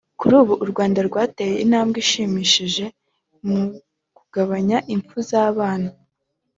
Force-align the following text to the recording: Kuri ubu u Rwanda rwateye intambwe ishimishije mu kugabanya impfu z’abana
Kuri 0.19 0.33
ubu 0.41 0.53
u 0.63 0.65
Rwanda 0.71 0.99
rwateye 1.07 1.55
intambwe 1.63 1.97
ishimishije 2.05 2.85
mu 3.47 3.61
kugabanya 4.17 4.77
impfu 4.93 5.17
z’abana 5.29 5.89